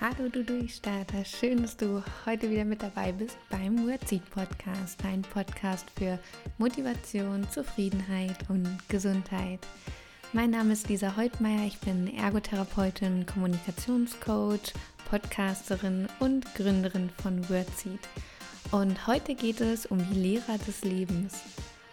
[0.00, 5.22] Hallo du Durchstarter, schön, dass du heute wieder mit dabei bist beim Wordseed Podcast, ein
[5.22, 6.18] Podcast für
[6.58, 9.60] Motivation, Zufriedenheit und Gesundheit.
[10.32, 14.74] Mein Name ist Lisa Heutmeier, ich bin Ergotherapeutin, Kommunikationscoach,
[15.08, 18.00] Podcasterin und Gründerin von Wordseed.
[18.72, 21.40] Und heute geht es um die Lehrer des Lebens.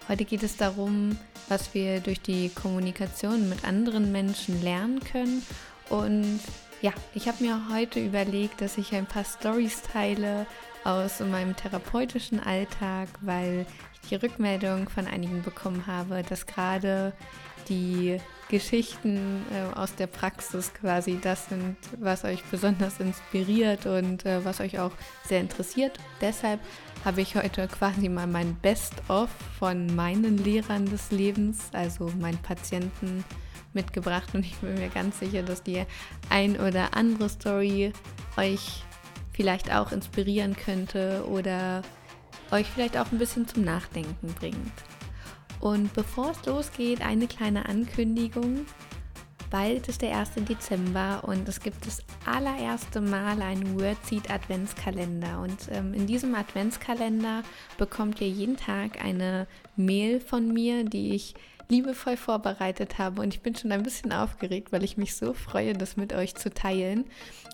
[0.10, 1.18] Heute geht es darum,
[1.50, 5.44] was wir durch die Kommunikation mit anderen Menschen lernen können
[5.90, 6.40] und
[6.82, 10.48] ja, ich habe mir heute überlegt, dass ich ein paar Stories teile
[10.84, 17.14] aus meinem therapeutischen Alltag, weil ich die Rückmeldung von einigen bekommen habe, dass gerade
[17.70, 18.18] die
[18.50, 24.60] Geschichten äh, aus der Praxis quasi das sind, was euch besonders inspiriert und äh, was
[24.60, 24.92] euch auch
[25.24, 26.00] sehr interessiert.
[26.20, 26.60] Deshalb
[27.06, 33.24] habe ich heute quasi mal mein Best-of von meinen Lehrern des Lebens, also meinen Patienten,
[33.74, 35.86] mitgebracht und ich bin mir ganz sicher, dass die
[36.30, 37.94] ein oder andere Story
[38.38, 38.84] euch
[39.34, 41.82] vielleicht auch inspirieren könnte oder
[42.52, 44.74] euch vielleicht auch ein bisschen zum Nachdenken bringt.
[45.60, 48.66] Und bevor es losgeht, eine kleine Ankündigung.
[49.52, 50.32] Bald ist der 1.
[50.48, 55.42] Dezember und es gibt das allererste Mal einen Wordseed Adventskalender.
[55.42, 57.44] Und ähm, in diesem Adventskalender
[57.78, 61.36] bekommt ihr jeden Tag eine Mail von mir, die ich
[61.70, 65.74] liebevoll vorbereitet habe und ich bin schon ein bisschen aufgeregt, weil ich mich so freue,
[65.74, 67.06] das mit euch zu teilen.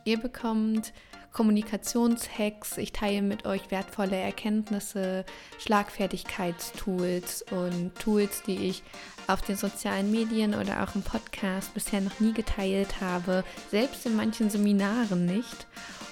[0.06, 0.94] Ihr bekommt
[1.34, 5.24] Kommunikationshacks, ich teile mit euch wertvolle Erkenntnisse,
[5.60, 8.82] Schlagfertigkeitstools und Tools, die ich
[9.28, 14.16] auf den sozialen Medien oder auch im Podcast bisher noch nie geteilt habe, selbst in
[14.16, 15.68] manchen Seminaren nicht.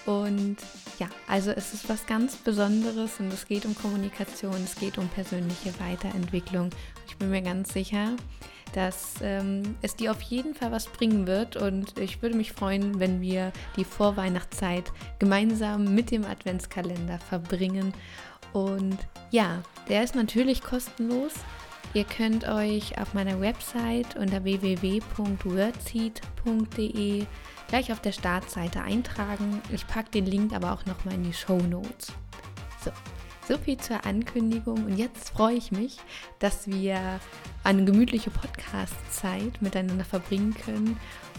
[0.05, 0.57] Und
[0.99, 5.07] ja, also es ist was ganz Besonderes und es geht um Kommunikation, es geht um
[5.07, 6.69] persönliche Weiterentwicklung.
[7.15, 8.17] Ich bin mir ganz sicher,
[8.73, 12.99] dass ähm, es dir auf jeden Fall was bringen wird und ich würde mich freuen,
[12.99, 17.93] wenn wir die Vorweihnachtszeit gemeinsam mit dem Adventskalender verbringen.
[18.51, 18.97] Und
[19.31, 21.31] ja, der ist natürlich kostenlos.
[21.93, 27.25] Ihr könnt euch auf meiner Website unter www.wordseed.de
[27.69, 29.61] gleich auf der Startseite eintragen.
[29.71, 32.11] Ich packe den Link aber auch nochmal in die Show Notes.
[32.83, 32.91] So,
[33.47, 35.97] so viel zur Ankündigung und jetzt freue ich mich,
[36.39, 37.19] dass wir
[37.63, 40.97] eine gemütliche Podcast-Zeit miteinander verbringen können.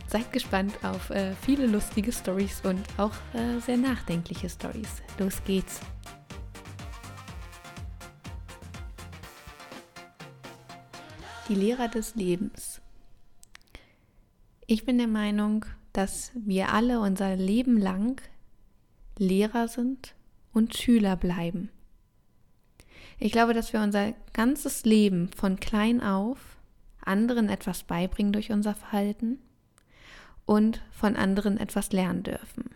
[0.08, 5.02] Seid gespannt auf äh, viele lustige Stories und auch äh, sehr nachdenkliche Stories.
[5.18, 5.80] Los geht's!
[11.48, 12.80] Die Lehrer des Lebens.
[14.66, 18.20] Ich bin der Meinung, dass wir alle unser Leben lang
[19.18, 20.14] Lehrer sind
[20.52, 21.70] und Schüler bleiben.
[23.18, 26.38] Ich glaube, dass wir unser ganzes Leben von klein auf
[27.00, 29.38] anderen etwas beibringen durch unser Verhalten
[30.44, 32.70] und von anderen etwas lernen dürfen.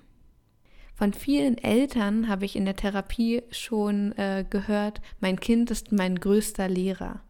[0.95, 6.17] Von vielen Eltern habe ich in der Therapie schon äh, gehört, mein Kind ist mein
[6.17, 7.21] größter Lehrer.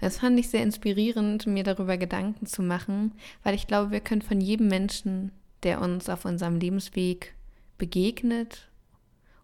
[0.00, 3.12] Das fand ich sehr inspirierend, mir darüber Gedanken zu machen,
[3.42, 5.32] weil ich glaube, wir können von jedem Menschen,
[5.62, 7.34] der uns auf unserem Lebensweg
[7.78, 8.68] begegnet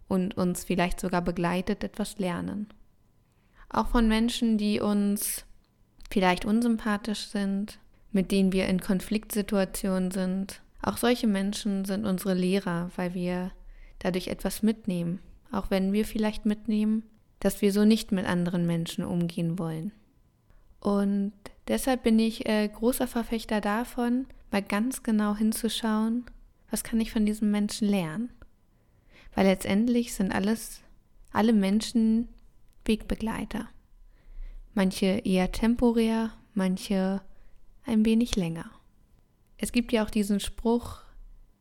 [0.08, 2.68] und uns vielleicht sogar begleitet, etwas lernen.
[3.70, 5.44] Auch von Menschen, die uns
[6.10, 7.78] vielleicht unsympathisch sind,
[8.12, 10.60] mit denen wir in Konfliktsituationen sind.
[10.82, 13.52] Auch solche Menschen sind unsere Lehrer, weil wir
[14.00, 15.20] dadurch etwas mitnehmen,
[15.52, 17.04] auch wenn wir vielleicht mitnehmen,
[17.38, 19.92] dass wir so nicht mit anderen Menschen umgehen wollen.
[20.80, 21.32] Und
[21.68, 26.24] deshalb bin ich äh, großer Verfechter davon, mal ganz genau hinzuschauen,
[26.70, 28.30] was kann ich von diesem Menschen lernen.
[29.34, 30.80] Weil letztendlich sind alles,
[31.32, 32.28] alle Menschen
[32.90, 33.68] Wegbegleiter.
[34.74, 37.22] Manche eher temporär, manche
[37.86, 38.70] ein wenig länger.
[39.56, 41.00] Es gibt ja auch diesen Spruch,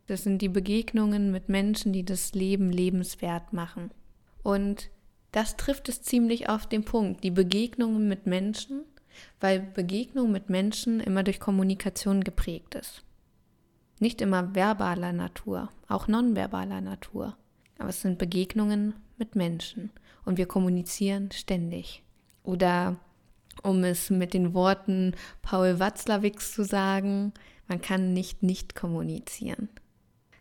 [0.07, 3.91] das sind die Begegnungen mit Menschen, die das Leben lebenswert machen.
[4.43, 4.89] Und
[5.31, 7.23] das trifft es ziemlich auf den Punkt.
[7.23, 8.85] Die Begegnungen mit Menschen
[9.39, 13.03] weil Begegnung mit Menschen immer durch Kommunikation geprägt ist.
[13.99, 17.35] Nicht immer verbaler Natur, auch nonverbaler Natur.
[17.77, 19.91] Aber es sind Begegnungen mit Menschen
[20.25, 22.03] und wir kommunizieren ständig.
[22.43, 22.97] Oder
[23.63, 27.33] um es mit den Worten Paul Watzlawicks zu sagen,
[27.67, 29.69] man kann nicht nicht kommunizieren.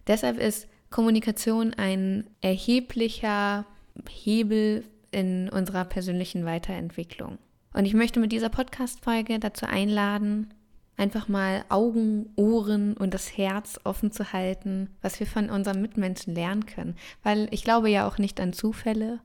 [0.06, 3.66] Deshalb ist Kommunikation ein erheblicher
[4.08, 7.38] Hebel in unserer persönlichen Weiterentwicklung.
[7.74, 10.54] Und ich möchte mit dieser Podcast-Folge dazu einladen,
[10.96, 16.34] einfach mal Augen, Ohren und das Herz offen zu halten, was wir von unseren Mitmenschen
[16.34, 16.96] lernen können.
[17.22, 19.20] Weil ich glaube ja auch nicht an Zufälle.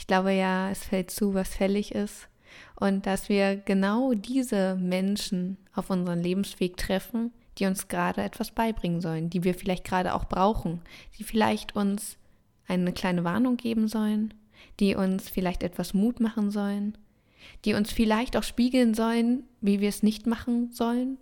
[0.00, 2.26] Ich glaube ja, es fällt zu, was fällig ist.
[2.74, 9.02] Und dass wir genau diese Menschen auf unserem Lebensweg treffen, die uns gerade etwas beibringen
[9.02, 10.80] sollen, die wir vielleicht gerade auch brauchen,
[11.18, 12.16] die vielleicht uns
[12.66, 14.32] eine kleine Warnung geben sollen,
[14.80, 16.96] die uns vielleicht etwas Mut machen sollen,
[17.66, 21.18] die uns vielleicht auch spiegeln sollen, wie wir es nicht machen sollen,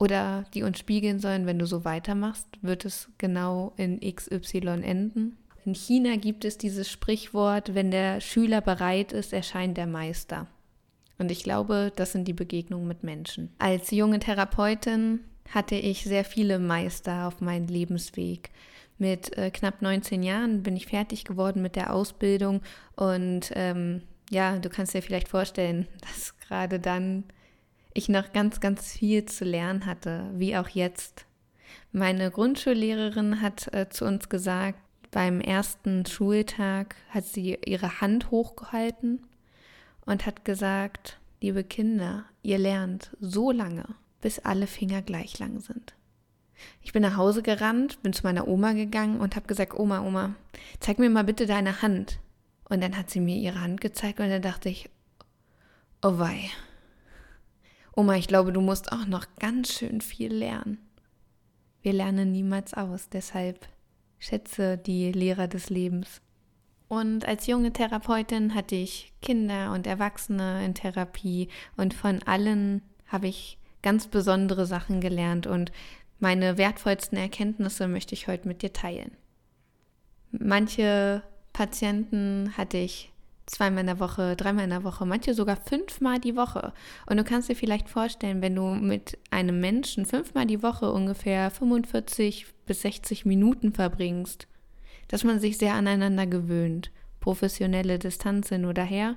[0.00, 5.38] oder die uns spiegeln sollen, wenn du so weitermachst, wird es genau in XY enden.
[5.66, 10.46] In China gibt es dieses Sprichwort, wenn der Schüler bereit ist, erscheint der Meister.
[11.18, 13.50] Und ich glaube, das sind die Begegnungen mit Menschen.
[13.58, 15.20] Als junge Therapeutin
[15.50, 18.50] hatte ich sehr viele Meister auf meinem Lebensweg.
[18.96, 22.62] Mit äh, knapp 19 Jahren bin ich fertig geworden mit der Ausbildung
[22.94, 27.24] und ähm, ja, du kannst dir vielleicht vorstellen, dass gerade dann
[27.92, 31.26] ich noch ganz, ganz viel zu lernen hatte, wie auch jetzt.
[31.90, 34.78] Meine Grundschullehrerin hat äh, zu uns gesagt,
[35.16, 39.26] beim ersten Schultag hat sie ihre Hand hochgehalten
[40.04, 43.86] und hat gesagt, liebe Kinder, ihr lernt so lange,
[44.20, 45.94] bis alle Finger gleich lang sind.
[46.82, 50.34] Ich bin nach Hause gerannt, bin zu meiner Oma gegangen und habe gesagt, Oma, Oma,
[50.80, 52.18] zeig mir mal bitte deine Hand.
[52.68, 54.90] Und dann hat sie mir ihre Hand gezeigt und dann dachte ich,
[56.02, 56.50] oh wei,
[57.94, 60.76] Oma, ich glaube, du musst auch noch ganz schön viel lernen.
[61.80, 63.66] Wir lernen niemals aus, deshalb
[64.18, 66.20] schätze die Lehrer des Lebens.
[66.88, 73.26] Und als junge Therapeutin hatte ich Kinder und Erwachsene in Therapie und von allen habe
[73.26, 75.72] ich ganz besondere Sachen gelernt und
[76.18, 79.16] meine wertvollsten Erkenntnisse möchte ich heute mit dir teilen.
[80.30, 81.22] Manche
[81.52, 83.12] Patienten hatte ich
[83.46, 86.72] zweimal in der Woche, dreimal in der Woche, manche sogar fünfmal die Woche.
[87.06, 91.50] Und du kannst dir vielleicht vorstellen, wenn du mit einem Menschen fünfmal die Woche ungefähr
[91.50, 94.48] 45 bis 60 Minuten verbringst,
[95.08, 96.90] dass man sich sehr aneinander gewöhnt.
[97.20, 99.16] Professionelle Distanz hin oder her,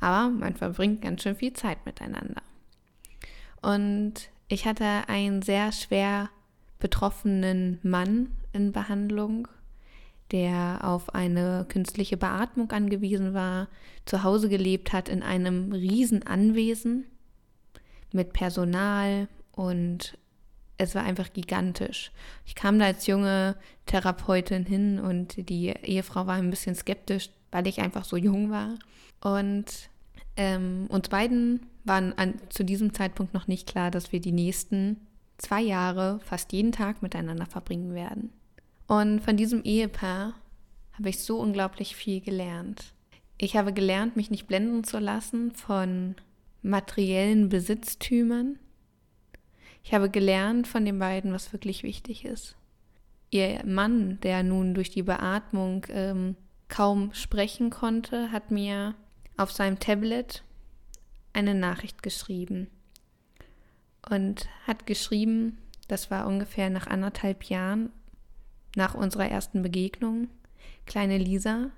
[0.00, 2.42] aber man verbringt ganz schön viel Zeit miteinander.
[3.60, 4.14] Und
[4.48, 6.30] ich hatte einen sehr schwer
[6.78, 9.48] betroffenen Mann in Behandlung
[10.32, 13.68] der auf eine künstliche Beatmung angewiesen war,
[14.04, 17.06] zu Hause gelebt hat in einem Riesenanwesen
[18.12, 20.18] mit Personal und
[20.78, 22.12] es war einfach gigantisch.
[22.46, 27.66] Ich kam da als junge Therapeutin hin und die Ehefrau war ein bisschen skeptisch, weil
[27.66, 28.76] ich einfach so jung war.
[29.20, 29.90] Und
[30.36, 35.00] ähm, uns beiden waren an, zu diesem Zeitpunkt noch nicht klar, dass wir die nächsten
[35.36, 38.32] zwei Jahre fast jeden Tag miteinander verbringen werden.
[38.88, 40.34] Und von diesem Ehepaar
[40.94, 42.92] habe ich so unglaublich viel gelernt.
[43.36, 46.16] Ich habe gelernt, mich nicht blenden zu lassen von
[46.62, 48.58] materiellen Besitztümern.
[49.84, 52.56] Ich habe gelernt von den beiden, was wirklich wichtig ist.
[53.30, 56.34] Ihr Mann, der nun durch die Beatmung ähm,
[56.68, 58.94] kaum sprechen konnte, hat mir
[59.36, 60.42] auf seinem Tablet
[61.34, 62.68] eine Nachricht geschrieben
[64.10, 65.58] und hat geschrieben,
[65.88, 67.92] das war ungefähr nach anderthalb Jahren,
[68.78, 70.28] nach unserer ersten Begegnung,
[70.86, 71.70] kleine Lisa,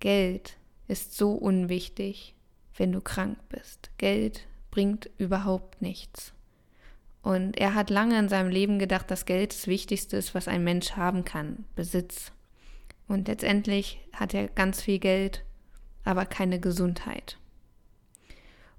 [0.00, 0.58] Geld
[0.88, 2.34] ist so unwichtig,
[2.76, 3.90] wenn du krank bist.
[3.96, 6.34] Geld bringt überhaupt nichts.
[7.22, 10.64] Und er hat lange in seinem Leben gedacht, dass Geld das Wichtigste ist, was ein
[10.64, 12.32] Mensch haben kann, Besitz.
[13.06, 15.44] Und letztendlich hat er ganz viel Geld,
[16.02, 17.38] aber keine Gesundheit.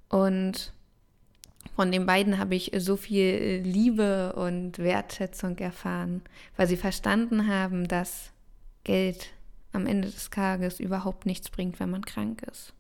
[0.10, 0.74] Und
[1.76, 6.22] von den beiden habe ich so viel Liebe und Wertschätzung erfahren,
[6.56, 8.32] weil sie verstanden haben, dass
[8.84, 9.30] Geld
[9.72, 12.74] am Ende des Tages überhaupt nichts bringt, wenn man krank ist.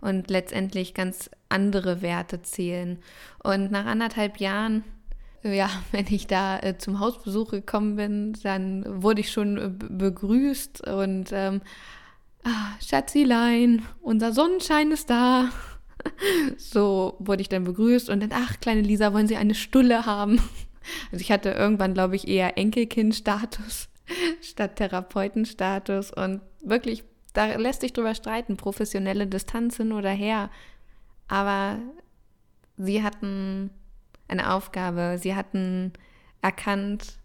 [0.00, 2.98] Und letztendlich ganz andere Werte zählen.
[3.42, 4.82] Und nach anderthalb Jahren,
[5.42, 10.86] ja, wenn ich da äh, zum Hausbesuch gekommen bin, dann wurde ich schon äh, begrüßt
[10.88, 11.60] und ähm,
[12.42, 15.50] ah, Schatzilein, unser Sonnenschein ist da.
[16.56, 20.40] so wurde ich dann begrüßt und dann, ach, kleine Lisa, wollen Sie eine Stulle haben?
[21.10, 23.88] Also ich hatte irgendwann, glaube ich, eher Enkelkind-Status
[24.40, 30.48] statt Therapeutenstatus und wirklich, da lässt sich drüber streiten, professionelle Distanz hin oder her.
[31.26, 31.80] Aber
[32.76, 33.70] sie hatten
[34.28, 35.92] eine Aufgabe, sie hatten
[36.40, 37.18] erkannt,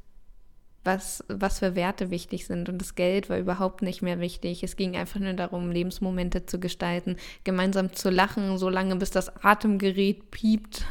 [0.83, 2.69] was, was für Werte wichtig sind.
[2.69, 4.63] Und das Geld war überhaupt nicht mehr wichtig.
[4.63, 9.43] Es ging einfach nur darum, Lebensmomente zu gestalten, gemeinsam zu lachen, so lange bis das
[9.43, 10.85] Atemgerät piept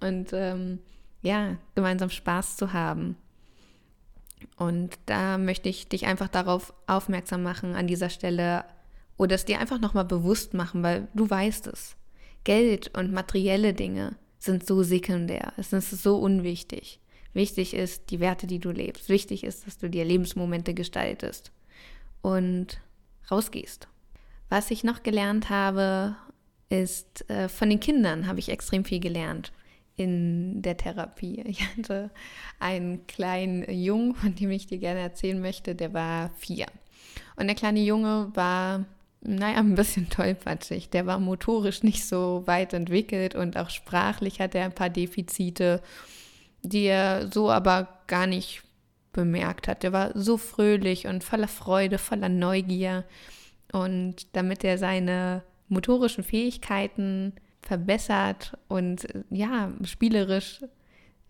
[0.00, 0.78] und ähm,
[1.22, 3.16] ja, gemeinsam Spaß zu haben.
[4.56, 8.64] Und da möchte ich dich einfach darauf aufmerksam machen an dieser Stelle
[9.16, 11.96] oder es dir einfach nochmal bewusst machen, weil du weißt es.
[12.44, 17.00] Geld und materielle Dinge sind so sekundär, es ist so unwichtig.
[17.34, 19.08] Wichtig ist die Werte, die du lebst.
[19.08, 21.52] Wichtig ist, dass du dir Lebensmomente gestaltest
[22.22, 22.80] und
[23.30, 23.88] rausgehst.
[24.48, 26.16] Was ich noch gelernt habe,
[26.68, 29.52] ist, äh, von den Kindern habe ich extrem viel gelernt.
[29.96, 31.44] in der Therapie.
[31.46, 32.10] Ich hatte
[32.58, 36.66] einen kleinen Jungen, von dem ich dir gerne erzählen möchte, der war vier.
[37.36, 38.86] Und der kleine Junge war,
[39.20, 40.90] naja, ein bisschen tollpatschig.
[40.90, 45.80] Der war motorisch nicht so weit entwickelt und auch sprachlich hatte er ein paar Defizite,
[46.64, 48.62] die er so aber gar nicht
[49.12, 49.82] bemerkt hat.
[49.82, 53.04] Der war so fröhlich und voller Freude, voller Neugier.
[53.72, 60.60] Und damit er seine motorischen Fähigkeiten verbessert und ja, spielerisch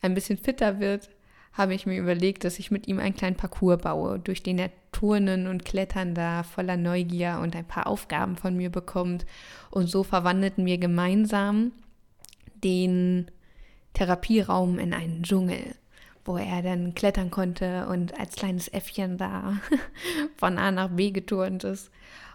[0.03, 1.11] ein bisschen fitter wird,
[1.53, 4.71] habe ich mir überlegt, dass ich mit ihm einen kleinen Parcours baue, durch den er
[4.91, 9.25] turnen und klettern darf, voller Neugier und ein paar Aufgaben von mir bekommt.
[9.71, 11.71] Und so verwandelten wir gemeinsam
[12.65, 13.31] den
[13.95, 15.75] Therapieraum in einen Dschungel,
[16.25, 19.59] wo er dann klettern konnte und als kleines Äffchen da
[20.37, 21.91] von A nach B geturnt ist.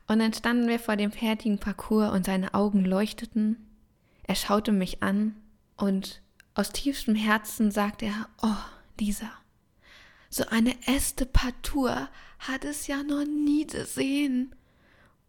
[0.08, 3.58] Und dann standen wir vor dem fertigen Parcours und seine Augen leuchteten
[4.30, 5.36] er schaute mich an
[5.76, 6.22] und
[6.54, 8.64] aus tiefstem Herzen sagte er, oh,
[9.00, 9.32] Lisa,
[10.30, 14.54] so eine Äste Partur hat es ja noch nie gesehen.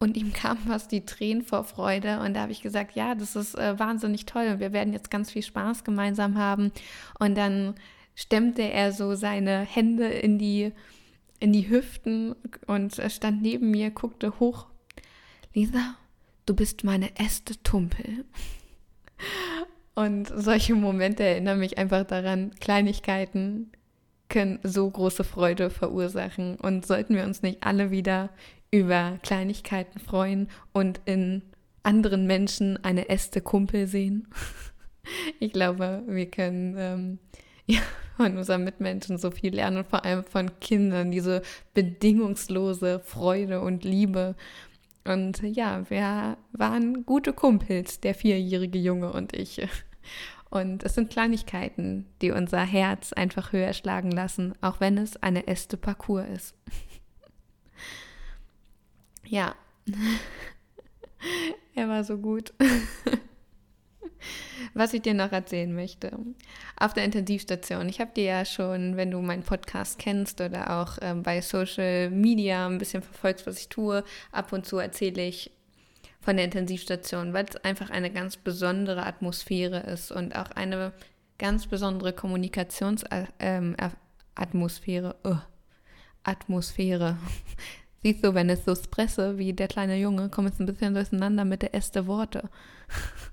[0.01, 2.21] Und ihm kam fast die Tränen vor Freude.
[2.21, 5.11] Und da habe ich gesagt, ja, das ist äh, wahnsinnig toll und wir werden jetzt
[5.11, 6.71] ganz viel Spaß gemeinsam haben.
[7.19, 7.75] Und dann
[8.15, 10.71] stemmte er so seine Hände in die,
[11.39, 14.65] in die Hüften und stand neben mir, guckte hoch.
[15.53, 15.95] Lisa,
[16.47, 18.25] du bist meine Äste Tumpel.
[19.93, 23.71] Und solche Momente erinnern mich einfach daran, Kleinigkeiten
[24.29, 26.55] können so große Freude verursachen.
[26.55, 28.31] Und sollten wir uns nicht alle wieder
[28.71, 31.41] über Kleinigkeiten freuen und in
[31.83, 34.27] anderen Menschen eine Äste Kumpel sehen?
[35.39, 37.19] Ich glaube, wir können ähm,
[37.65, 37.79] ja,
[38.17, 41.41] von unseren Mitmenschen so viel lernen, vor allem von Kindern, diese
[41.73, 44.35] bedingungslose Freude und Liebe
[45.03, 49.61] und ja, wir waren gute Kumpels, der vierjährige Junge und ich.
[50.49, 55.47] Und es sind Kleinigkeiten, die unser Herz einfach höher schlagen lassen, auch wenn es eine
[55.47, 56.55] Äste Parcours ist.
[59.31, 59.55] Ja,
[61.75, 62.53] er war so gut.
[64.73, 66.17] Was ich dir noch erzählen möchte.
[66.77, 67.89] Auf der Intensivstation.
[67.89, 72.09] Ich habe dir ja schon, wenn du meinen Podcast kennst oder auch ähm, bei Social
[72.09, 75.51] Media ein bisschen verfolgst, was ich tue, ab und zu erzähle ich
[76.19, 80.93] von der Intensivstation, weil es einfach eine ganz besondere Atmosphäre ist und auch eine
[81.37, 83.33] ganz besondere Kommunikationsatmosphäre.
[83.39, 83.75] Ähm,
[85.25, 85.37] uh,
[86.23, 87.17] Atmosphäre.
[88.03, 91.45] Siehst du, wenn es so spresse wie der kleine Junge, kommt es ein bisschen durcheinander
[91.45, 92.49] mit der ersten Worte.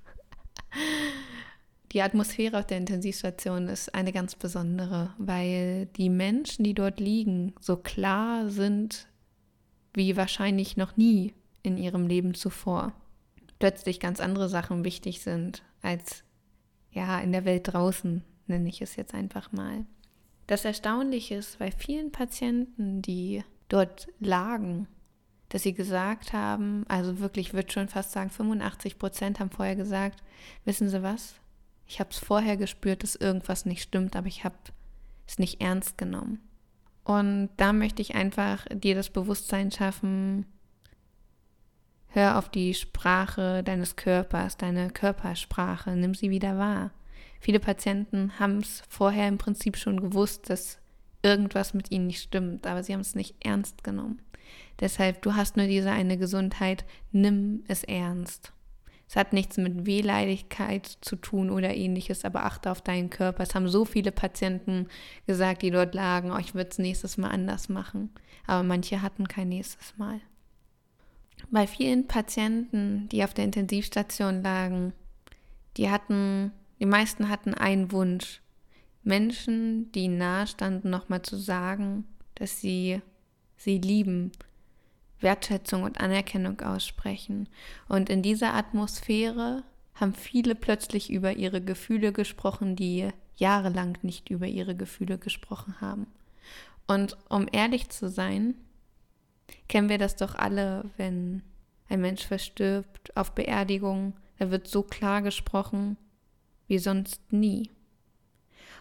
[1.92, 7.54] Die Atmosphäre auf der Intensivstation ist eine ganz besondere, weil die Menschen, die dort liegen,
[7.60, 9.08] so klar sind
[9.94, 11.32] wie wahrscheinlich noch nie
[11.62, 12.92] in ihrem Leben zuvor.
[13.58, 16.24] Plötzlich ganz andere Sachen wichtig sind als
[16.90, 19.86] ja in der Welt draußen, nenne ich es jetzt einfach mal.
[20.46, 24.88] Das Erstaunliche ist bei vielen Patienten, die dort lagen,
[25.48, 29.76] dass sie gesagt haben, also wirklich, ich würde schon fast sagen, 85 Prozent haben vorher
[29.76, 30.22] gesagt,
[30.64, 31.34] wissen Sie was?
[31.86, 34.56] Ich habe es vorher gespürt, dass irgendwas nicht stimmt, aber ich habe
[35.26, 36.40] es nicht ernst genommen.
[37.04, 40.44] Und da möchte ich einfach dir das Bewusstsein schaffen,
[42.08, 46.90] hör auf die Sprache deines Körpers, deine Körpersprache, nimm sie wieder wahr.
[47.40, 50.78] Viele Patienten haben es vorher im Prinzip schon gewusst, dass
[51.28, 54.20] irgendwas mit ihnen nicht stimmt, aber sie haben es nicht ernst genommen.
[54.80, 58.52] Deshalb, du hast nur diese eine Gesundheit, nimm es ernst.
[59.08, 63.42] Es hat nichts mit Wehleidigkeit zu tun oder ähnliches, aber achte auf deinen Körper.
[63.42, 64.86] Es haben so viele Patienten
[65.26, 68.10] gesagt, die dort lagen, oh, ich würde es nächstes Mal anders machen.
[68.46, 70.20] Aber manche hatten kein nächstes Mal.
[71.50, 74.92] Bei vielen Patienten, die auf der Intensivstation lagen,
[75.78, 78.42] die hatten, die meisten hatten einen Wunsch.
[79.08, 83.00] Menschen, die nahe standen, nochmal zu sagen, dass sie
[83.56, 84.30] sie lieben,
[85.20, 87.48] Wertschätzung und Anerkennung aussprechen.
[87.88, 94.46] Und in dieser Atmosphäre haben viele plötzlich über ihre Gefühle gesprochen, die jahrelang nicht über
[94.46, 96.06] ihre Gefühle gesprochen haben.
[96.86, 98.54] Und um ehrlich zu sein,
[99.68, 101.42] kennen wir das doch alle, wenn
[101.88, 105.96] ein Mensch verstirbt auf Beerdigung, da wird so klar gesprochen
[106.68, 107.70] wie sonst nie.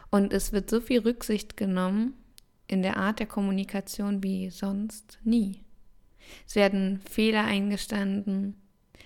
[0.10, 2.14] Und es wird so viel Rücksicht genommen
[2.68, 5.62] in der Art der Kommunikation wie sonst nie.
[6.46, 8.56] Es werden Fehler eingestanden.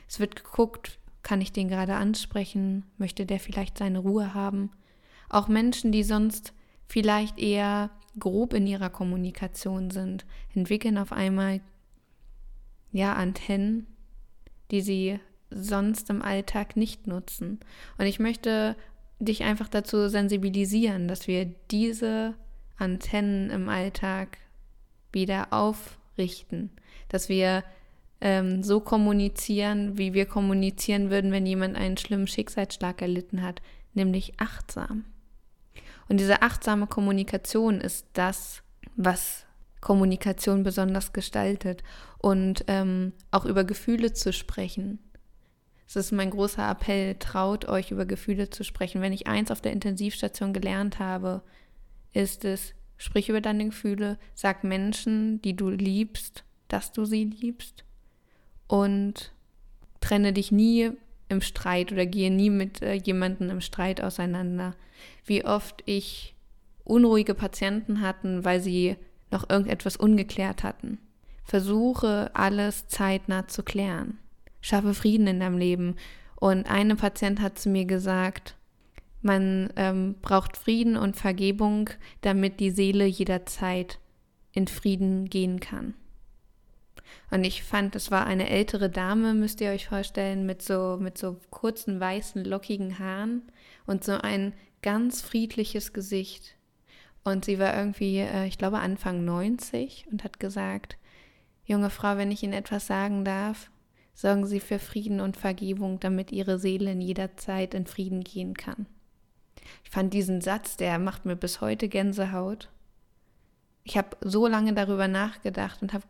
[0.08, 2.84] Es wird geguckt, kann ich den gerade ansprechen?
[2.98, 4.72] Möchte der vielleicht seine Ruhe haben?
[5.30, 6.54] Auch Menschen, die sonst
[6.88, 11.62] vielleicht eher grob in ihrer Kommunikation sind, entwickeln auf einmal
[12.92, 13.88] ja Antennen,
[14.72, 17.60] die sie sonst im Alltag nicht nutzen.
[17.98, 18.76] Und ich möchte
[19.22, 22.34] dich einfach dazu sensibilisieren, dass wir diese
[22.78, 24.38] Antennen im Alltag
[25.12, 26.72] wieder aufrichten,
[27.10, 27.64] dass wir
[28.20, 33.62] ähm, so kommunizieren, wie wir kommunizieren würden, wenn jemand einen schlimmen Schicksalsschlag erlitten hat,
[33.94, 35.06] nämlich achtsam.
[36.10, 38.64] Und diese achtsame Kommunikation ist das,
[38.96, 39.46] was
[39.80, 41.84] Kommunikation besonders gestaltet
[42.20, 45.00] und ähm, auch über Gefühle zu sprechen.
[45.92, 49.02] Es ist mein großer Appell, traut euch über Gefühle zu sprechen.
[49.02, 51.42] Wenn ich eins auf der Intensivstation gelernt habe,
[52.14, 57.84] ist es, sprich über deine Gefühle, sag Menschen, die du liebst, dass du sie liebst
[58.68, 59.34] und
[60.00, 60.92] trenne dich nie
[61.28, 64.78] im Streit oder gehe nie mit äh, jemandem im Streit auseinander.
[65.26, 66.36] Wie oft ich
[66.86, 68.96] unruhige Patienten hatten, weil sie
[69.30, 71.00] noch irgendetwas ungeklärt hatten.
[71.44, 74.21] Versuche alles zeitnah zu klären.
[74.62, 75.96] Schaffe Frieden in deinem Leben.
[76.36, 78.56] Und eine Patient hat zu mir gesagt,
[79.22, 81.90] man ähm, braucht Frieden und Vergebung,
[82.22, 84.00] damit die Seele jederzeit
[84.52, 85.94] in Frieden gehen kann.
[87.30, 91.18] Und ich fand, es war eine ältere Dame, müsst ihr euch vorstellen, mit so, mit
[91.18, 93.44] so kurzen, weißen, lockigen Haaren
[93.86, 96.56] und so ein ganz friedliches Gesicht.
[97.24, 100.98] Und sie war irgendwie, äh, ich glaube, Anfang 90 und hat gesagt,
[101.66, 103.71] junge Frau, wenn ich Ihnen etwas sagen darf,
[104.14, 108.54] sorgen Sie für Frieden und Vergebung, damit Ihre Seele in jeder Zeit in Frieden gehen
[108.54, 108.86] kann.
[109.84, 112.70] Ich fand diesen Satz, der macht mir bis heute Gänsehaut.
[113.84, 116.04] Ich habe so lange darüber nachgedacht und habe,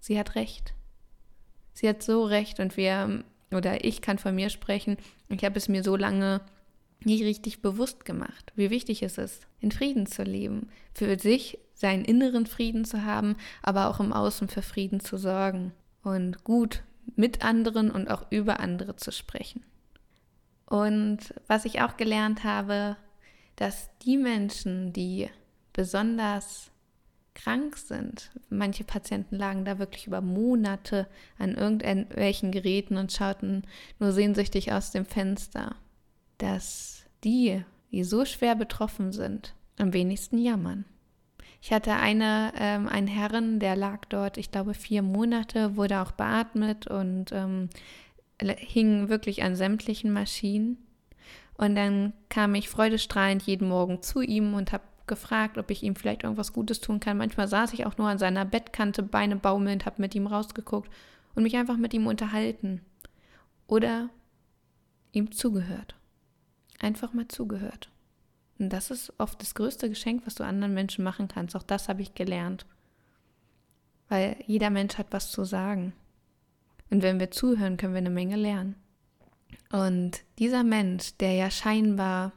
[0.00, 0.74] sie hat recht.
[1.72, 4.96] Sie hat so recht und wir, oder ich kann von mir sprechen,
[5.28, 6.40] ich habe es mir so lange
[7.00, 12.04] nie richtig bewusst gemacht, wie wichtig es ist, in Frieden zu leben, für sich seinen
[12.04, 15.72] inneren Frieden zu haben, aber auch im Außen für Frieden zu sorgen
[16.02, 16.82] und gut
[17.16, 19.64] mit anderen und auch über andere zu sprechen.
[20.66, 22.96] Und was ich auch gelernt habe,
[23.56, 25.28] dass die Menschen, die
[25.72, 26.70] besonders
[27.34, 33.64] krank sind, manche Patienten lagen da wirklich über Monate an irgendwelchen Geräten und schauten
[33.98, 35.76] nur sehnsüchtig aus dem Fenster
[36.38, 40.84] dass die, die so schwer betroffen sind, am wenigsten jammern.
[41.64, 46.10] Ich hatte eine, ähm, einen Herren, der lag dort, ich glaube, vier Monate, wurde auch
[46.10, 47.70] beatmet und ähm,
[48.58, 50.76] hing wirklich an sämtlichen Maschinen.
[51.56, 55.96] Und dann kam ich freudestrahlend jeden Morgen zu ihm und habe gefragt, ob ich ihm
[55.96, 57.16] vielleicht irgendwas Gutes tun kann.
[57.16, 60.90] Manchmal saß ich auch nur an seiner Bettkante, Beine baumelnd, habe mit ihm rausgeguckt
[61.34, 62.82] und mich einfach mit ihm unterhalten.
[63.68, 64.10] Oder
[65.12, 65.94] ihm zugehört
[66.84, 67.88] einfach mal zugehört.
[68.58, 71.56] Und das ist oft das größte Geschenk, was du anderen Menschen machen kannst.
[71.56, 72.66] Auch das habe ich gelernt.
[74.08, 75.92] Weil jeder Mensch hat was zu sagen.
[76.90, 78.76] Und wenn wir zuhören, können wir eine Menge lernen.
[79.72, 82.32] Und dieser Mensch, der ja scheinbar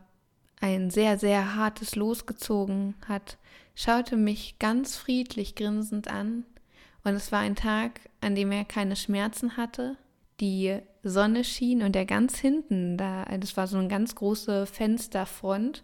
[0.60, 3.38] ein sehr, sehr hartes Los gezogen hat,
[3.76, 6.46] schaute mich ganz friedlich grinsend an.
[7.04, 9.98] Und es war ein Tag, an dem er keine Schmerzen hatte,
[10.40, 15.84] die Sonne schien und der ganz hinten, da, das war so eine ganz große Fensterfront,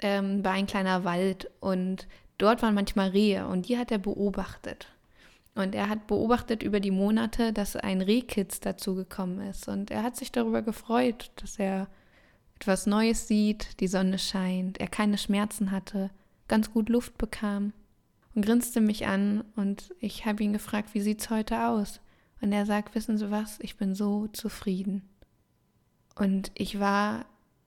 [0.00, 2.06] ähm, war ein kleiner Wald und
[2.38, 4.88] dort waren manchmal Rehe und die hat er beobachtet.
[5.54, 9.66] Und er hat beobachtet über die Monate, dass ein Rehkitz dazu gekommen ist.
[9.66, 11.88] Und er hat sich darüber gefreut, dass er
[12.54, 16.10] etwas Neues sieht, die Sonne scheint, er keine Schmerzen hatte,
[16.46, 17.72] ganz gut Luft bekam
[18.34, 22.00] und grinste mich an und ich habe ihn gefragt, wie sieht's heute aus?
[22.40, 25.02] Und er sagt, wissen Sie was, ich bin so zufrieden.
[26.14, 27.26] Und ich war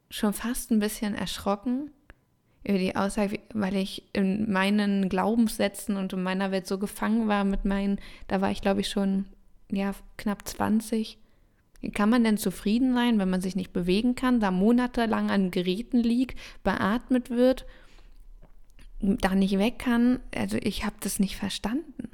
[0.09, 1.91] schon fast ein bisschen erschrocken
[2.63, 7.43] über die Aussage, weil ich in meinen Glaubenssätzen und in meiner Welt so gefangen war
[7.43, 9.25] mit meinen, da war ich glaube ich schon
[9.71, 11.17] ja knapp 20.
[11.79, 15.49] Wie kann man denn zufrieden sein, wenn man sich nicht bewegen kann, da monatelang an
[15.49, 17.65] Geräten liegt, beatmet wird,
[18.99, 20.19] da nicht weg kann?
[20.35, 22.09] Also ich habe das nicht verstanden.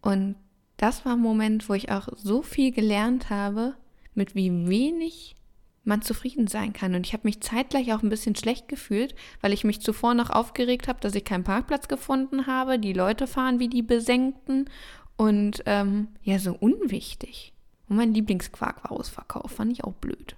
[0.00, 0.34] Und
[0.82, 3.76] das war ein Moment, wo ich auch so viel gelernt habe,
[4.14, 5.36] mit wie wenig
[5.84, 6.96] man zufrieden sein kann.
[6.96, 10.30] Und ich habe mich zeitgleich auch ein bisschen schlecht gefühlt, weil ich mich zuvor noch
[10.30, 12.80] aufgeregt habe, dass ich keinen Parkplatz gefunden habe.
[12.80, 14.68] Die Leute fahren wie die Besenkten
[15.16, 17.52] und ähm, ja, so unwichtig.
[17.88, 20.34] Und mein Lieblingsquark war ausverkauft, fand ich auch blöd.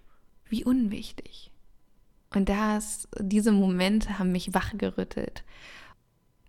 [0.50, 1.52] Wie unwichtig.
[2.34, 5.42] Und das, diese Momente haben mich wachgerüttelt.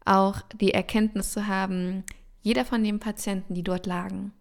[0.04, 2.04] Auch die Erkenntnis zu haben,
[2.46, 4.32] jeder von den Patienten, die dort lagen,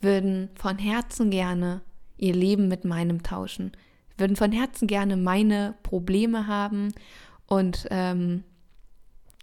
[0.00, 1.82] würden von Herzen gerne
[2.16, 3.72] ihr Leben mit meinem tauschen,
[4.16, 6.94] würden von Herzen gerne meine Probleme haben
[7.46, 8.42] und ähm,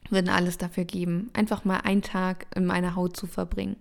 [0.09, 3.75] würden alles dafür geben, einfach mal einen Tag in meiner Haut zu verbringen.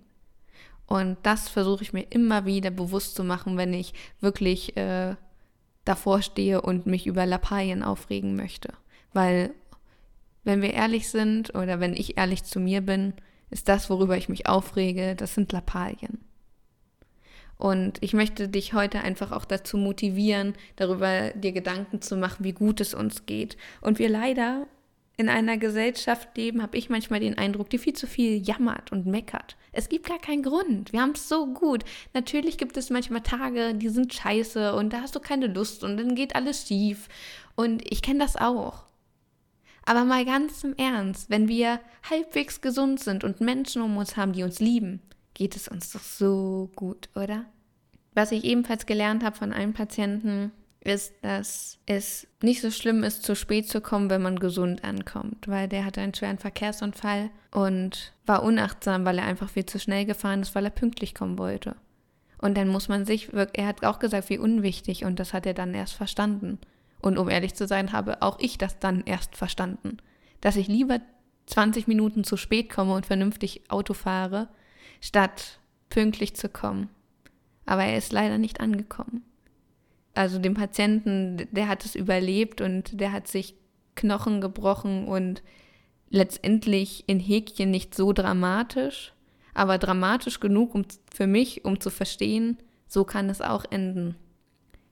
[0.85, 5.15] Und das versuche ich mir immer wieder bewusst zu machen, wenn ich wirklich äh,
[5.85, 8.73] davor stehe und mich über Lappalien aufregen möchte.
[9.11, 9.55] Weil,
[10.43, 13.13] wenn wir ehrlich sind oder wenn ich ehrlich zu mir bin,
[13.49, 16.19] ist das, worüber ich mich aufrege, das sind Lappalien.
[17.57, 22.53] Und ich möchte dich heute einfach auch dazu motivieren, darüber dir Gedanken zu machen, wie
[22.53, 23.57] gut es uns geht.
[23.81, 24.65] Und wir leider
[25.17, 29.05] in einer Gesellschaft leben, habe ich manchmal den Eindruck, die viel zu viel jammert und
[29.05, 29.57] meckert.
[29.73, 30.93] Es gibt gar keinen Grund.
[30.93, 31.83] Wir haben es so gut.
[32.13, 35.97] Natürlich gibt es manchmal Tage, die sind scheiße und da hast du keine Lust und
[35.97, 37.09] dann geht alles schief.
[37.57, 38.85] Und ich kenne das auch.
[39.89, 44.33] Aber mal ganz im Ernst, wenn wir halbwegs gesund sind und Menschen um uns haben,
[44.33, 45.01] die uns lieben,
[45.33, 47.45] geht es uns doch so gut, oder?
[48.13, 53.23] Was ich ebenfalls gelernt habe von einem Patienten, ist, dass es nicht so schlimm ist,
[53.23, 58.13] zu spät zu kommen, wenn man gesund ankommt, weil der hatte einen schweren Verkehrsunfall und
[58.27, 61.75] war unachtsam, weil er einfach viel zu schnell gefahren ist, weil er pünktlich kommen wollte.
[62.37, 65.55] Und dann muss man sich, er hat auch gesagt, wie unwichtig und das hat er
[65.55, 66.59] dann erst verstanden.
[67.01, 69.97] Und um ehrlich zu sein, habe auch ich das dann erst verstanden,
[70.41, 70.99] dass ich lieber
[71.45, 74.49] 20 Minuten zu spät komme und vernünftig Auto fahre,
[75.01, 75.59] statt
[75.89, 76.89] pünktlich zu kommen.
[77.65, 79.23] Aber er ist leider nicht angekommen.
[80.13, 83.55] Also dem Patienten, der hat es überlebt und der hat sich
[83.95, 85.41] Knochen gebrochen und
[86.09, 89.13] letztendlich in Häkchen nicht so dramatisch,
[89.53, 92.57] aber dramatisch genug um, für mich, um zu verstehen,
[92.87, 94.15] so kann es auch enden.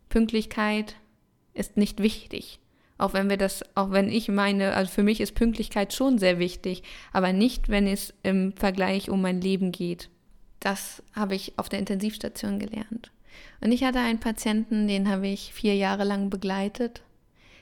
[0.09, 0.95] Pünktlichkeit
[1.57, 2.59] ist nicht wichtig.
[2.97, 6.39] Auch wenn wir das, auch wenn ich meine, also für mich ist Pünktlichkeit schon sehr
[6.39, 10.09] wichtig, aber nicht, wenn es im Vergleich um mein Leben geht.
[10.59, 13.11] Das habe ich auf der Intensivstation gelernt.
[13.61, 17.03] Und ich hatte einen Patienten, den habe ich vier Jahre lang begleitet,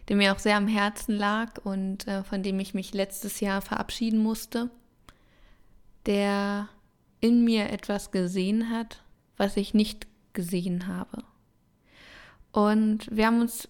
[0.07, 3.61] der mir auch sehr am Herzen lag und äh, von dem ich mich letztes Jahr
[3.61, 4.69] verabschieden musste,
[6.05, 6.69] der
[7.19, 9.01] in mir etwas gesehen hat,
[9.35, 11.23] was ich nicht gesehen habe.
[12.51, 13.67] Und wir haben uns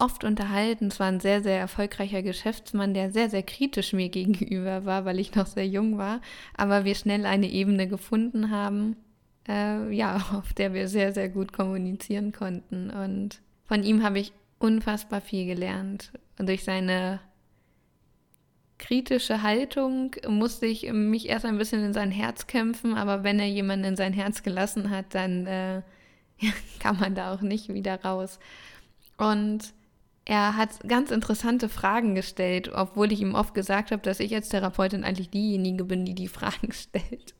[0.00, 0.86] oft unterhalten.
[0.88, 5.18] Es war ein sehr, sehr erfolgreicher Geschäftsmann, der sehr, sehr kritisch mir gegenüber war, weil
[5.18, 6.20] ich noch sehr jung war.
[6.56, 8.96] Aber wir schnell eine Ebene gefunden haben,
[9.48, 12.90] äh, ja, auf der wir sehr, sehr gut kommunizieren konnten.
[12.90, 16.12] Und von ihm habe ich unfassbar viel gelernt.
[16.38, 17.20] Und durch seine
[18.78, 23.46] kritische Haltung musste ich mich erst ein bisschen in sein Herz kämpfen, aber wenn er
[23.46, 25.82] jemanden in sein Herz gelassen hat, dann äh,
[26.80, 28.38] kann man da auch nicht wieder raus.
[29.18, 29.74] Und
[30.24, 34.48] er hat ganz interessante Fragen gestellt, obwohl ich ihm oft gesagt habe, dass ich als
[34.48, 37.34] Therapeutin eigentlich diejenige bin, die die Fragen stellt.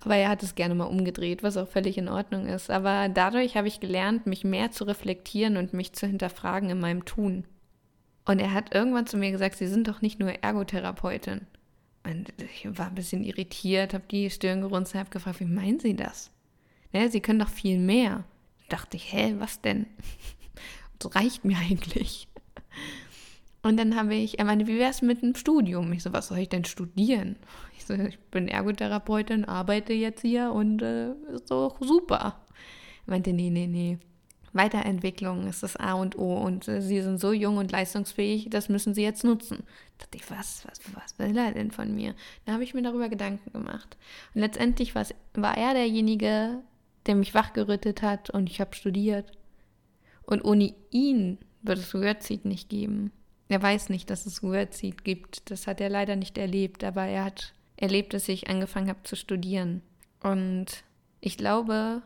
[0.00, 2.70] Aber er hat es gerne mal umgedreht, was auch völlig in Ordnung ist.
[2.70, 7.04] Aber dadurch habe ich gelernt, mich mehr zu reflektieren und mich zu hinterfragen in meinem
[7.04, 7.46] Tun.
[8.26, 11.42] Und er hat irgendwann zu mir gesagt, Sie sind doch nicht nur Ergotherapeutin.
[12.04, 15.80] Und ich war ein bisschen irritiert, habe die Stirn gerunzt und habe gefragt, wie meinen
[15.80, 16.30] Sie das?
[16.92, 18.24] Ja, Sie können doch viel mehr.
[18.68, 19.86] Da dachte ich, hä, was denn?
[20.98, 22.28] Das reicht mir eigentlich.
[23.62, 25.90] Und dann habe ich, er meinte, wie wäre es mit dem Studium?
[25.92, 27.36] Ich so, was soll ich denn studieren?
[27.78, 32.40] Ich so, ich bin Ergotherapeutin, arbeite jetzt hier und äh, ist doch super.
[33.06, 33.98] Er meinte, nee, nee, nee.
[34.52, 38.68] Weiterentwicklung ist das A und O und äh, sie sind so jung und leistungsfähig, das
[38.68, 39.64] müssen sie jetzt nutzen.
[39.98, 42.14] Da dachte ich, was, was, was will er denn von mir?
[42.44, 43.96] Da habe ich mir darüber Gedanken gemacht.
[44.34, 46.60] Und letztendlich war er derjenige,
[47.06, 49.32] der mich wachgerüttet hat und ich habe studiert.
[50.26, 53.12] Und ohne ihn wird es Wordseed nicht geben.
[53.48, 55.50] Er weiß nicht, dass es Wordseed gibt.
[55.50, 59.16] Das hat er leider nicht erlebt, aber er hat erlebt, dass ich angefangen habe zu
[59.16, 59.82] studieren.
[60.22, 60.84] Und
[61.20, 62.02] ich glaube,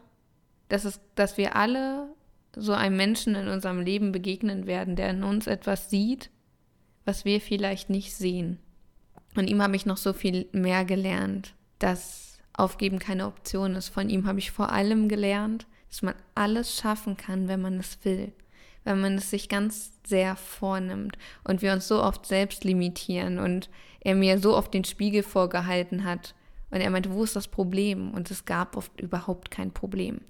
[0.69, 2.09] dass, es, dass wir alle
[2.57, 6.31] so einem Menschen in unserem Leben begegnen werden, der in uns etwas sieht,
[7.05, 8.59] was wir vielleicht nicht sehen.
[9.35, 13.89] Von ihm habe ich noch so viel mehr gelernt, dass Aufgeben keine Option ist.
[13.89, 17.99] Von ihm habe ich vor allem gelernt, dass man alles schaffen kann, wenn man es
[18.05, 18.33] will,
[18.85, 23.69] wenn man es sich ganz sehr vornimmt und wir uns so oft selbst limitieren und
[24.01, 26.35] er mir so oft den Spiegel vorgehalten hat
[26.71, 28.11] und er meinte, wo ist das Problem?
[28.13, 30.21] Und es gab oft überhaupt kein Problem.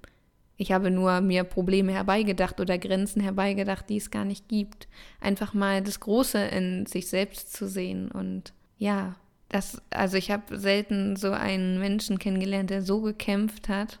[0.55, 4.87] Ich habe nur mir Probleme herbeigedacht oder Grenzen herbeigedacht, die es gar nicht gibt.
[5.21, 9.15] Einfach mal das Große in sich selbst zu sehen und ja,
[9.49, 13.99] das, also ich habe selten so einen Menschen kennengelernt, der so gekämpft hat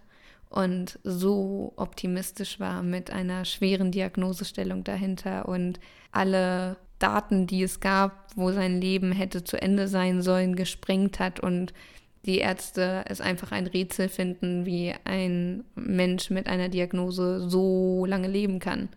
[0.49, 5.79] und so optimistisch war mit einer schweren Diagnosestellung dahinter und
[6.11, 11.39] alle Daten, die es gab, wo sein Leben hätte zu Ende sein sollen, gesprengt hat
[11.39, 11.73] und
[12.25, 18.27] die Ärzte es einfach ein Rätsel finden, wie ein Mensch mit einer Diagnose so lange
[18.27, 18.89] leben kann.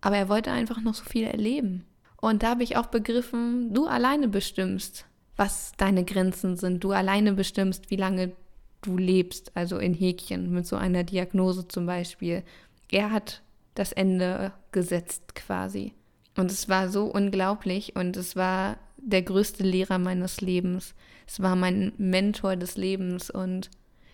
[0.00, 1.84] Aber er wollte einfach noch so viel erleben.
[2.20, 6.82] Und da habe ich auch begriffen, du alleine bestimmst, was deine Grenzen sind.
[6.82, 8.32] Du alleine bestimmst, wie lange
[8.82, 12.42] du lebst, also in Häkchen mit so einer Diagnose zum Beispiel.
[12.90, 13.42] Er hat
[13.74, 15.94] das Ende gesetzt quasi.
[16.36, 20.94] Und es war so unglaublich und es war der größte Lehrer meines Lebens.
[21.26, 23.70] Es war mein Mentor des Lebens und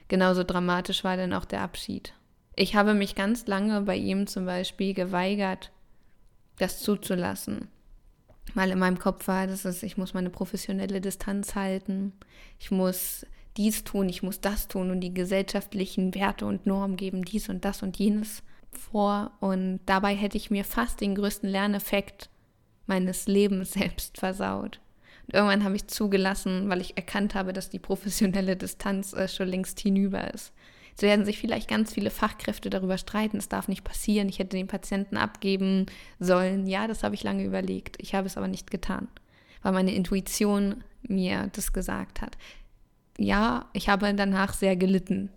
[0.09, 2.15] genauso dramatisch war dann auch der Abschied.
[2.57, 5.71] Ich habe mich ganz lange bei ihm zum Beispiel geweigert,
[6.59, 7.69] das zuzulassen.
[8.55, 12.13] Weil in meinem Kopf war, das ist, ich muss meine professionelle Distanz halten,
[12.59, 17.25] ich muss dies tun, ich muss das tun und die gesellschaftlichen Werte und Normen geben
[17.25, 19.33] dies und das und jenes vor.
[19.41, 22.31] Und dabei hätte ich mir fast den größten Lerneffekt
[22.87, 24.81] meines Lebens selbst versaut.
[25.27, 29.49] Und irgendwann habe ich zugelassen, weil ich erkannt habe, dass die professionelle Distanz äh, schon
[29.49, 30.53] längst hinüber ist.
[30.97, 34.57] Es werden sich vielleicht ganz viele Fachkräfte darüber streiten, es darf nicht passieren, ich hätte
[34.57, 35.87] den Patienten abgeben
[36.21, 36.69] sollen.
[36.69, 37.97] Ja, das habe ich lange überlegt.
[38.01, 39.09] Ich habe es aber nicht getan,
[39.63, 42.37] weil meine Intuition mir das gesagt hat.
[43.19, 45.31] Ja, ich habe danach sehr gelitten.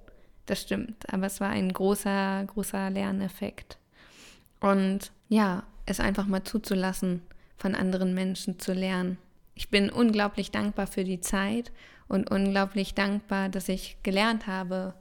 [0.46, 3.78] Das stimmt, aber es war ein großer, großer Lerneffekt.
[4.60, 7.22] Und ja, es einfach mal zuzulassen,
[7.58, 9.18] von anderen Menschen zu lernen.
[9.56, 11.72] Ich bin unglaublich dankbar für die Zeit
[12.08, 14.94] und unglaublich dankbar, dass ich gelernt habe,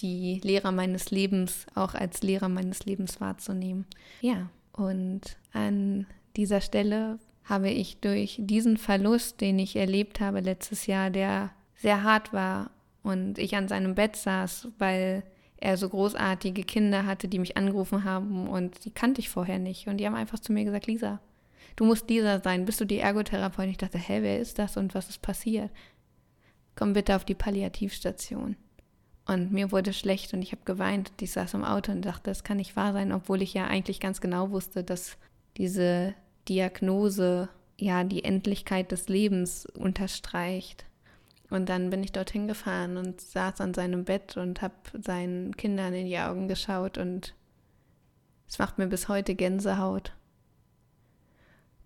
[0.00, 3.86] die Lehrer meines Lebens auch als Lehrer meines Lebens wahrzunehmen.
[4.20, 10.86] Ja, und an dieser Stelle habe ich durch diesen Verlust, den ich erlebt habe letztes
[10.86, 12.70] Jahr, der sehr hart war
[13.02, 15.22] und ich an seinem Bett saß, weil
[15.56, 19.88] er so großartige Kinder hatte, die mich angerufen haben und die kannte ich vorher nicht.
[19.88, 21.20] Und die haben einfach zu mir gesagt, Lisa,
[21.76, 23.72] du musst dieser sein, bist du die Ergotherapeutin?
[23.72, 25.70] Ich dachte, hä, wer ist das und was ist passiert?
[26.76, 28.56] Komm bitte auf die Palliativstation.
[29.26, 31.12] Und mir wurde schlecht und ich habe geweint.
[31.20, 34.00] Ich saß im Auto und dachte, das kann nicht wahr sein, obwohl ich ja eigentlich
[34.00, 35.18] ganz genau wusste, dass
[35.56, 36.14] diese
[36.48, 40.86] Diagnose ja die Endlichkeit des Lebens unterstreicht.
[41.50, 45.92] Und dann bin ich dorthin gefahren und saß an seinem Bett und habe seinen Kindern
[45.92, 47.34] in die Augen geschaut und
[48.48, 50.12] es macht mir bis heute Gänsehaut.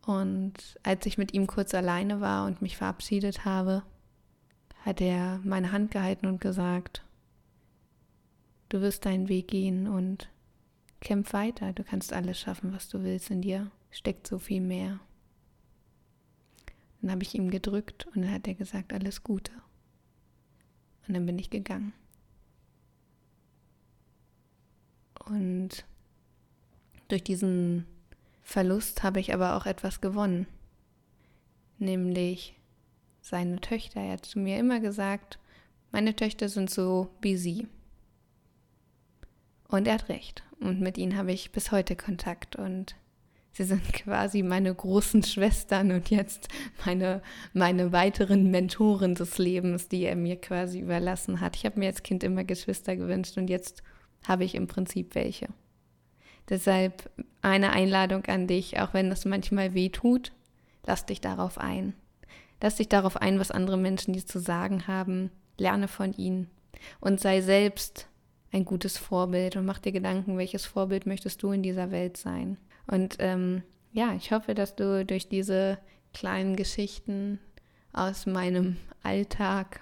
[0.06, 3.82] Und als ich mit ihm kurz alleine war und mich verabschiedet habe,
[4.84, 7.02] hat er meine Hand gehalten und gesagt,
[8.74, 10.28] Du wirst deinen Weg gehen und
[11.00, 11.72] kämpf weiter.
[11.72, 13.30] Du kannst alles schaffen, was du willst.
[13.30, 14.98] In dir steckt so viel mehr.
[17.04, 19.52] Dann habe ich ihm gedrückt und dann hat er gesagt, alles Gute.
[21.06, 21.92] Und dann bin ich gegangen.
[25.26, 25.84] Und
[27.08, 27.84] durch diesen
[28.42, 30.46] Verlust habe ich aber auch etwas gewonnen.
[31.78, 32.58] Nämlich
[33.20, 34.00] seine Töchter.
[34.00, 35.38] Er hat zu mir immer gesagt,
[35.92, 37.68] meine Töchter sind so wie sie.
[39.68, 40.42] Und er hat recht.
[40.58, 42.56] Und mit ihnen habe ich bis heute Kontakt.
[42.56, 42.96] Und
[43.54, 46.48] sie sind quasi meine großen Schwestern und jetzt
[46.84, 51.56] meine, meine weiteren Mentoren des Lebens, die er mir quasi überlassen hat.
[51.56, 53.82] Ich habe mir als Kind immer Geschwister gewünscht und jetzt
[54.26, 55.48] habe ich im Prinzip welche.
[56.48, 60.32] Deshalb eine Einladung an dich, auch wenn das manchmal weh tut,
[60.84, 61.94] lass dich darauf ein.
[62.60, 65.30] Lass dich darauf ein, was andere Menschen dir zu sagen haben.
[65.56, 66.50] Lerne von ihnen
[67.00, 68.08] und sei selbst
[68.52, 72.56] ein gutes Vorbild und mach dir Gedanken, welches Vorbild möchtest du in dieser Welt sein.
[72.86, 75.78] Und ähm, ja, ich hoffe, dass du durch diese
[76.12, 77.38] kleinen Geschichten
[77.92, 79.80] aus meinem Alltag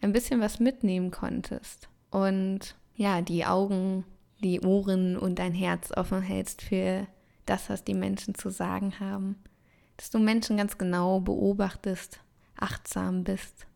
[0.00, 1.88] ein bisschen was mitnehmen konntest.
[2.10, 4.04] Und ja, die Augen,
[4.42, 7.06] die Ohren und dein Herz offen hältst für
[7.46, 9.36] das, was die Menschen zu sagen haben.
[9.96, 12.20] Dass du Menschen ganz genau beobachtest,
[12.56, 13.66] achtsam bist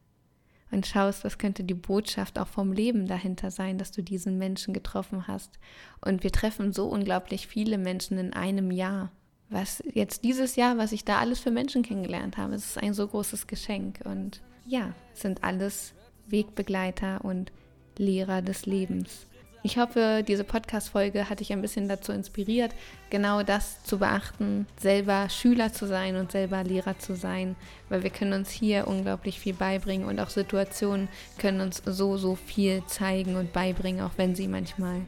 [0.70, 4.72] und schaust, was könnte die Botschaft auch vom Leben dahinter sein, dass du diesen Menschen
[4.72, 5.58] getroffen hast.
[6.00, 9.10] Und wir treffen so unglaublich viele Menschen in einem Jahr.
[9.48, 13.06] Was jetzt dieses Jahr, was ich da alles für Menschen kennengelernt habe, ist ein so
[13.06, 14.00] großes Geschenk.
[14.04, 15.92] Und ja, sind alles
[16.28, 17.50] Wegbegleiter und
[17.98, 19.26] Lehrer des Lebens.
[19.62, 22.74] Ich hoffe, diese Podcast-Folge hat dich ein bisschen dazu inspiriert,
[23.10, 27.56] genau das zu beachten, selber Schüler zu sein und selber Lehrer zu sein,
[27.90, 32.36] weil wir können uns hier unglaublich viel beibringen und auch Situationen können uns so, so
[32.36, 35.02] viel zeigen und beibringen, auch wenn sie manchmal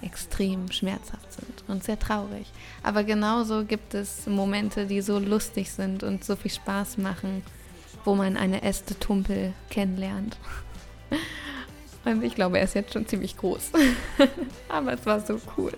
[0.00, 2.46] extrem schmerzhaft sind und sehr traurig.
[2.84, 7.42] Aber genauso gibt es Momente, die so lustig sind und so viel Spaß machen,
[8.04, 10.36] wo man eine Äste Tumpel kennenlernt.
[12.04, 13.70] Und ich glaube, er ist jetzt schon ziemlich groß.
[14.68, 15.72] Aber es war so cool.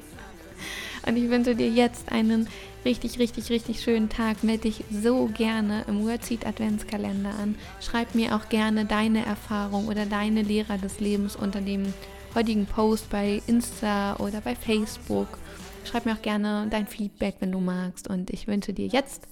[1.06, 2.46] Und ich wünsche dir jetzt einen
[2.84, 4.44] richtig, richtig, richtig schönen Tag.
[4.44, 7.56] Melde dich so gerne im Wordseed Adventskalender an.
[7.80, 11.92] Schreib mir auch gerne deine Erfahrung oder deine Lehrer des Lebens unter dem
[12.34, 15.38] heutigen Post bei Insta oder bei Facebook.
[15.84, 18.08] Schreib mir auch gerne dein Feedback, wenn du magst.
[18.08, 19.26] Und ich wünsche dir jetzt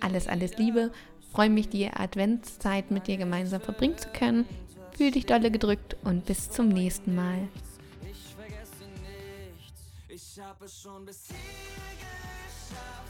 [0.00, 0.92] alles, alles Liebe.
[1.32, 4.44] Freue mich, die Adventszeit mit dir gemeinsam verbringen zu können.
[4.96, 7.48] Fühl dich dolle gedrückt und bis zum nächsten Mal.
[8.02, 9.74] Ich vergesse nicht,
[10.08, 11.36] ich Ich hab es schon bis hier
[11.98, 13.03] geschafft.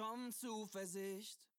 [0.00, 1.49] Tom Zuversicht.